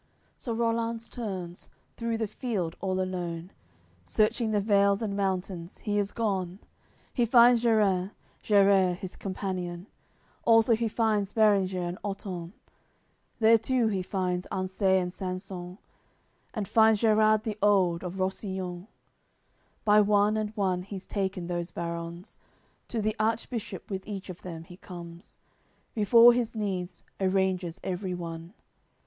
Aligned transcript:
CLXII 0.01 0.39
So 0.39 0.53
Rollanz 0.55 1.09
turns; 1.11 1.69
through 1.95 2.17
the 2.17 2.25
field, 2.25 2.75
all 2.81 2.99
alone, 2.99 3.51
Searching 4.03 4.49
the 4.49 4.59
vales 4.59 5.03
and 5.03 5.15
mountains, 5.15 5.77
he 5.77 5.99
is 5.99 6.11
gone; 6.11 6.57
He 7.13 7.23
finds 7.23 7.61
Gerin, 7.61 8.09
Gerers 8.41 8.97
his 8.97 9.15
companion, 9.15 9.85
Also 10.43 10.73
he 10.73 10.87
finds 10.87 11.33
Berenger 11.33 11.83
and 11.83 11.99
Otton, 12.03 12.53
There 13.39 13.59
too 13.59 13.89
he 13.89 14.01
finds 14.01 14.47
Anseis 14.51 15.03
and 15.03 15.13
Sanson, 15.13 15.77
And 16.51 16.67
finds 16.67 17.01
Gerard 17.01 17.43
the 17.43 17.59
old, 17.61 18.03
of 18.03 18.15
Rossillon; 18.15 18.87
By 19.85 20.01
one 20.01 20.35
and 20.35 20.49
one 20.57 20.81
he's 20.81 21.05
taken 21.05 21.45
those 21.45 21.69
barons, 21.71 22.39
To 22.87 23.03
the 23.03 23.15
Archbishop 23.19 23.91
with 23.91 24.07
each 24.07 24.31
of 24.31 24.41
them 24.41 24.63
he 24.63 24.77
comes, 24.77 25.37
Before 25.93 26.33
his 26.33 26.55
knees 26.55 27.03
arranges 27.19 27.79
every 27.83 28.15
one. 28.15 28.55